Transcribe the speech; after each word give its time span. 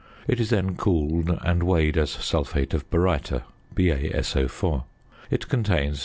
It 0.27 0.39
is 0.39 0.49
then 0.49 0.77
cooled, 0.77 1.29
and 1.43 1.61
weighed 1.61 1.95
as 1.95 2.09
sulphate 2.09 2.73
of 2.73 2.89
baryta 2.89 3.43
(BaSO_). 3.75 4.83
It 5.29 5.47
contains 5.47 5.99
65. 5.99 5.99